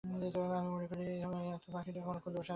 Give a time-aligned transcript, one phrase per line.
[0.03, 0.29] আমি
[0.69, 1.01] মনে করি
[1.23, 2.49] না এতে পাখিটার কোনো দোষ আছে।